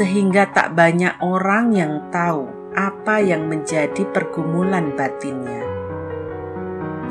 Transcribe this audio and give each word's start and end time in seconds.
sehingga 0.00 0.48
tak 0.48 0.72
banyak 0.72 1.20
orang 1.20 1.76
yang 1.76 2.08
tahu 2.08 2.48
apa 2.72 3.20
yang 3.20 3.44
menjadi 3.52 4.08
pergumulan 4.08 4.96
batinnya. 4.96 5.68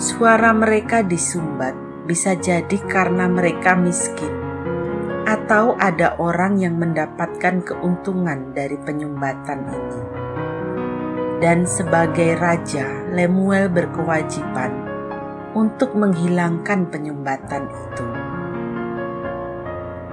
Suara 0.00 0.56
mereka 0.56 1.04
disumbat 1.04 1.76
bisa 2.08 2.40
jadi 2.40 2.80
karena 2.88 3.28
mereka 3.28 3.76
miskin, 3.76 4.32
atau 5.28 5.76
ada 5.76 6.16
orang 6.16 6.56
yang 6.56 6.80
mendapatkan 6.80 7.60
keuntungan 7.60 8.56
dari 8.56 8.80
penyumbatan 8.80 9.60
ini 9.68 10.27
dan 11.38 11.62
sebagai 11.62 12.34
raja, 12.42 12.86
Lemuel 13.14 13.70
berkewajiban 13.70 14.74
untuk 15.54 15.94
menghilangkan 15.94 16.90
penyumbatan 16.90 17.70
itu. 17.70 18.06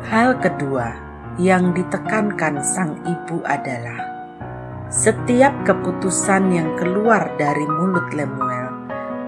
Hal 0.05 0.37
kedua 0.37 0.93
yang 1.41 1.73
ditekankan 1.73 2.61
sang 2.61 3.01
ibu 3.03 3.41
adalah 3.41 3.99
setiap 4.93 5.51
keputusan 5.65 6.53
yang 6.53 6.69
keluar 6.77 7.33
dari 7.41 7.65
mulut 7.65 8.05
Lemuel 8.13 8.69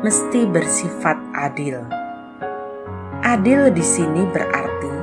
mesti 0.06 0.46
bersifat 0.46 1.18
adil. 1.34 1.82
Adil 3.26 3.74
di 3.74 3.82
sini 3.82 4.22
berarti 4.30 4.94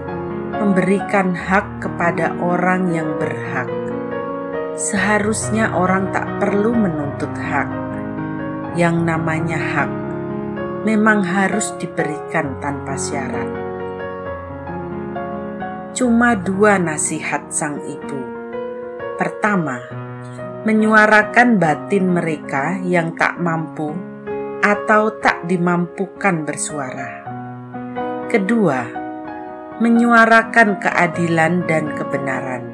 memberikan 0.62 1.34
hak 1.34 1.82
kepada 1.82 2.38
orang 2.38 2.94
yang 2.94 3.11
berhak 3.19 3.66
seharusnya 4.75 5.71
orang 5.71 6.11
tak 6.11 6.27
perlu 6.43 6.75
menuntut 6.75 7.31
hak. 7.31 7.71
Yang 8.75 8.97
namanya 9.07 9.59
hak 9.59 9.91
memang 10.83 11.23
harus 11.23 11.71
diberikan 11.79 12.59
tanpa 12.59 12.99
syarat. 12.99 13.51
Cuma 15.95 16.35
dua 16.35 16.83
nasihat 16.83 17.55
sang 17.55 17.79
ibu. 17.87 18.19
Pertama, 19.15 19.79
menyuarakan 20.67 21.62
batin 21.62 22.11
mereka 22.11 22.83
yang 22.83 23.15
tak 23.15 23.39
mampu 23.39 23.95
atau 24.59 25.15
tak 25.23 25.47
dimampukan 25.47 26.43
bersuara. 26.43 27.23
Kedua, 28.27 28.91
menyuarakan 29.79 30.83
keadilan 30.83 31.62
dan 31.71 31.95
kebenaran 31.95 32.74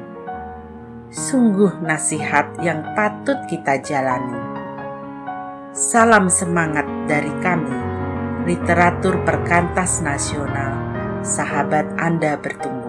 sungguh 1.11 1.83
nasihat 1.83 2.55
yang 2.63 2.95
patut 2.95 3.35
kita 3.51 3.83
jalani. 3.83 4.39
Salam 5.75 6.31
semangat 6.31 6.87
dari 7.03 7.31
kami, 7.43 7.75
literatur 8.47 9.19
perkantas 9.27 9.99
nasional, 9.99 10.71
sahabat 11.19 11.83
Anda 11.99 12.39
bertumbuh. 12.39 12.80